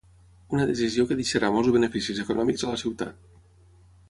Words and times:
Una 0.55 0.65
decisió 0.69 1.05
que 1.11 1.17
deixarà 1.19 1.51
molts 1.57 1.71
beneficis 1.77 2.23
econòmics 2.25 2.67
a 2.69 2.73
la 2.75 2.81
ciutat 2.87 3.23